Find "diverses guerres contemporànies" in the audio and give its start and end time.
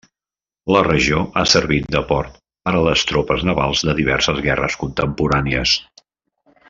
4.01-5.77